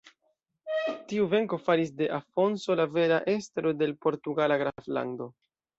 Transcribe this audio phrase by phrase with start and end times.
[1.11, 5.35] Tiu venko faris de Afonso la vera estro de l' portugala graflando.